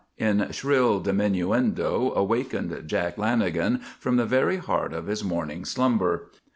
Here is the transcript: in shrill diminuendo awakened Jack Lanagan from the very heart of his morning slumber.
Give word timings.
in 0.17 0.51
shrill 0.51 0.99
diminuendo 0.99 2.11
awakened 2.15 2.75
Jack 2.87 3.17
Lanagan 3.17 3.83
from 3.99 4.15
the 4.15 4.25
very 4.25 4.57
heart 4.57 4.93
of 4.93 5.05
his 5.05 5.23
morning 5.23 5.63
slumber. 5.63 6.31